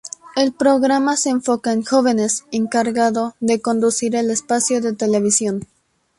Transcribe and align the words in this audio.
El 0.35 0.51
programa 0.51 1.15
se 1.15 1.29
enfoca 1.29 1.71
en 1.73 1.83
jóvenes 1.85 2.45
encargado 2.51 3.35
de 3.39 3.61
conducir 3.61 4.15
el 4.15 4.31
espacio 4.31 4.81
de 4.81 4.93
televisión. 4.93 5.67